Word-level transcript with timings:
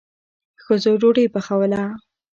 ښځو 0.63 0.91
ډوډۍ 1.01 1.25
پخوله. 1.33 1.83